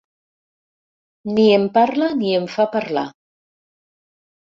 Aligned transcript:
Ni 1.35 1.43
em 1.57 1.67
parla 1.75 2.07
ni 2.21 2.31
em 2.37 2.47
fa 2.53 2.65
parlar. 2.77 3.05